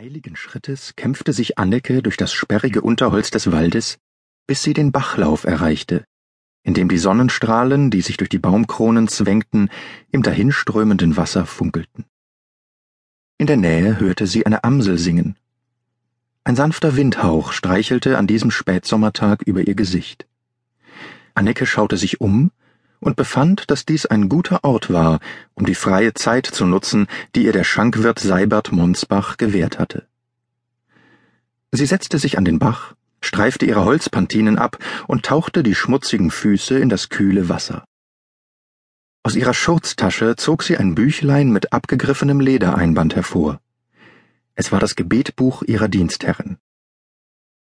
[0.00, 3.98] Eiligen Schrittes kämpfte sich Anneke durch das sperrige Unterholz des Waldes,
[4.46, 6.04] bis sie den Bachlauf erreichte,
[6.62, 9.70] in dem die Sonnenstrahlen, die sich durch die Baumkronen zwängten,
[10.12, 12.04] im dahinströmenden Wasser funkelten.
[13.38, 15.36] In der Nähe hörte sie eine Amsel singen.
[16.44, 20.28] Ein sanfter Windhauch streichelte an diesem Spätsommertag über ihr Gesicht.
[21.34, 22.52] Anneke schaute sich um
[23.00, 25.20] und befand, dass dies ein guter Ort war,
[25.54, 30.06] um die freie Zeit zu nutzen, die ihr der Schankwirt Seibert Monsbach gewährt hatte.
[31.70, 36.78] Sie setzte sich an den Bach, streifte ihre Holzpantinen ab und tauchte die schmutzigen Füße
[36.78, 37.84] in das kühle Wasser.
[39.22, 43.60] Aus ihrer Schurztasche zog sie ein Büchlein mit abgegriffenem Ledereinband hervor.
[44.54, 46.56] Es war das Gebetbuch ihrer Dienstherrin.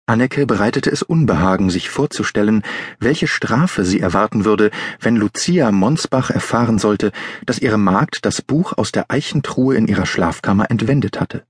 [0.06, 2.62] Anneke bereitete es Unbehagen, sich vorzustellen,
[2.98, 7.12] welche Strafe sie erwarten würde, wenn Lucia Monsbach erfahren sollte,
[7.46, 11.44] dass ihre Magd das Buch aus der Eichentruhe in ihrer Schlafkammer entwendet hatte.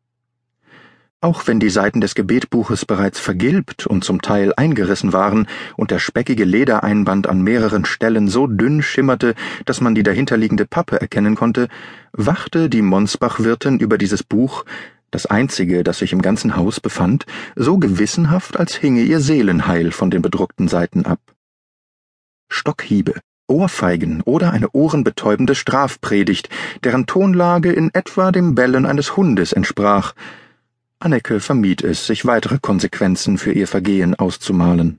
[1.23, 5.47] Auch wenn die Seiten des Gebetbuches bereits vergilbt und zum Teil eingerissen waren
[5.77, 9.35] und der speckige Ledereinband an mehreren Stellen so dünn schimmerte,
[9.65, 11.69] dass man die dahinterliegende Pappe erkennen konnte,
[12.13, 14.65] wachte die Monsbach-Wirtin über dieses Buch
[15.13, 20.11] das einzige, das sich im ganzen Haus befand, so gewissenhaft, als hinge ihr Seelenheil von
[20.11, 21.21] den bedruckten Seiten ab.
[22.49, 26.49] Stockhiebe, Ohrfeigen oder eine ohrenbetäubende Strafpredigt,
[26.83, 30.15] deren Tonlage in etwa dem Bellen eines Hundes entsprach.
[30.99, 34.99] Anneke vermied es, sich weitere Konsequenzen für ihr Vergehen auszumalen.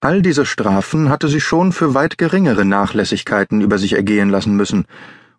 [0.00, 4.86] All diese Strafen hatte sie schon für weit geringere Nachlässigkeiten über sich ergehen lassen müssen,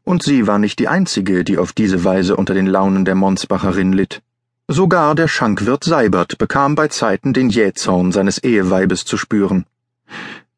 [0.04, 3.94] und sie war nicht die einzige, die auf diese Weise unter den Launen der Monsbacherin
[3.94, 4.22] litt.
[4.68, 9.66] Sogar der Schankwirt Seibert bekam bei Zeiten den Jähzorn seines Eheweibes zu spüren.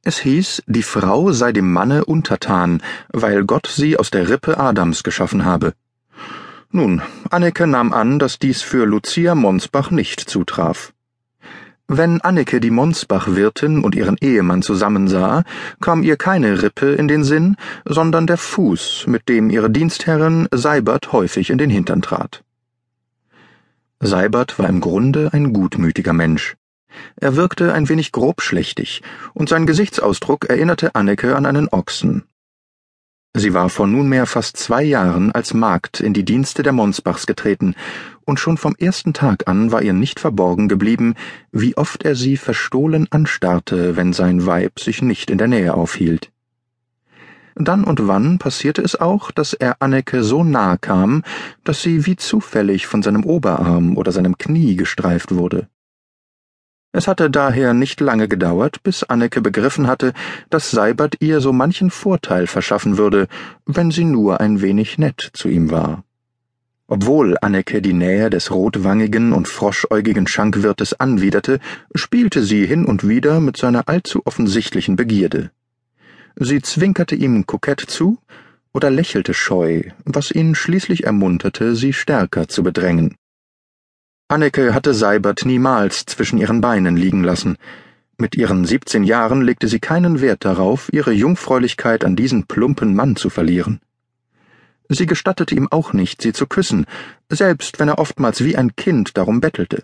[0.03, 5.03] Es hieß, die Frau sei dem Manne untertan, weil Gott sie aus der Rippe Adams
[5.03, 5.73] geschaffen habe.
[6.71, 10.93] Nun, Anneke nahm an, dass dies für Lucia Monsbach nicht zutraf.
[11.89, 15.43] Wenn Anneke die Monsbach-Wirtin und ihren Ehemann zusammensah,
[15.81, 21.11] kam ihr keine Rippe in den Sinn, sondern der Fuß, mit dem ihre Dienstherrin Seibert
[21.11, 22.43] häufig in den Hintern trat.
[23.99, 26.55] Seibert war im Grunde ein gutmütiger Mensch.
[27.17, 29.01] Er wirkte ein wenig grobschlächtig,
[29.33, 32.23] und sein Gesichtsausdruck erinnerte Anneke an einen Ochsen.
[33.35, 37.73] Sie war vor nunmehr fast zwei Jahren als Magd in die Dienste der Monsbachs getreten,
[38.25, 41.15] und schon vom ersten Tag an war ihr nicht verborgen geblieben,
[41.51, 46.31] wie oft er sie verstohlen anstarrte, wenn sein Weib sich nicht in der Nähe aufhielt.
[47.55, 51.23] Dann und wann passierte es auch, dass er Anneke so nahe kam,
[51.63, 55.67] dass sie wie zufällig von seinem Oberarm oder seinem Knie gestreift wurde.
[56.95, 60.13] Es hatte daher nicht lange gedauert, bis Anneke begriffen hatte,
[60.51, 63.27] dass Seibert ihr so manchen Vorteil verschaffen würde,
[63.65, 66.03] wenn sie nur ein wenig nett zu ihm war.
[66.85, 71.59] Obwohl Anneke die Nähe des rotwangigen und froschäugigen Schankwirtes anwiderte,
[71.95, 75.49] spielte sie hin und wieder mit seiner allzu offensichtlichen Begierde.
[76.35, 78.19] Sie zwinkerte ihm kokett zu
[78.71, 83.15] oder lächelte scheu, was ihn schließlich ermunterte, sie stärker zu bedrängen.
[84.27, 87.57] Anneke hatte Seibert niemals zwischen ihren Beinen liegen lassen.
[88.17, 93.15] Mit ihren siebzehn Jahren legte sie keinen Wert darauf, ihre Jungfräulichkeit an diesen plumpen Mann
[93.15, 93.81] zu verlieren.
[94.89, 96.85] Sie gestattete ihm auch nicht, sie zu küssen,
[97.29, 99.83] selbst wenn er oftmals wie ein Kind darum bettelte.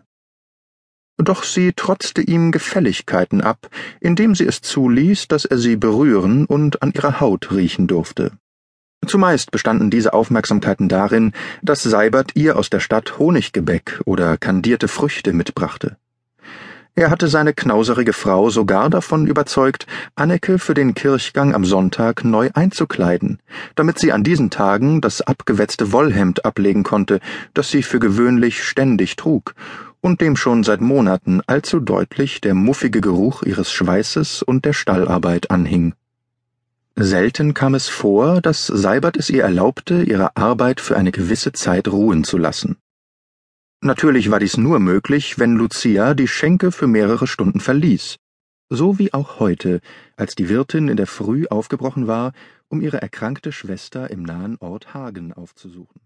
[1.18, 3.70] Doch sie trotzte ihm Gefälligkeiten ab,
[4.00, 8.32] indem sie es zuließ, dass er sie berühren und an ihrer Haut riechen durfte.
[9.10, 11.34] Zumeist bestanden diese Aufmerksamkeiten darin,
[11.64, 15.98] dass Seibert ihr aus der Stadt Honiggebäck oder kandierte Früchte mitbrachte.
[16.94, 22.50] Er hatte seine knauserige Frau sogar davon überzeugt, Anneke für den Kirchgang am Sonntag neu
[22.54, 23.40] einzukleiden,
[23.76, 27.20] damit sie an diesen Tagen das abgewetzte Wollhemd ablegen konnte,
[27.54, 29.56] das sie für gewöhnlich ständig trug,
[30.02, 35.50] und dem schon seit Monaten allzu deutlich der muffige Geruch ihres Schweißes und der Stallarbeit
[35.52, 35.94] anhing.
[37.02, 41.88] Selten kam es vor, dass Seibert es ihr erlaubte, ihre Arbeit für eine gewisse Zeit
[41.88, 42.76] ruhen zu lassen.
[43.82, 48.18] Natürlich war dies nur möglich, wenn Lucia die Schenke für mehrere Stunden verließ,
[48.70, 49.80] so wie auch heute,
[50.18, 52.34] als die Wirtin in der Früh aufgebrochen war,
[52.68, 56.02] um ihre erkrankte Schwester im nahen Ort Hagen aufzusuchen.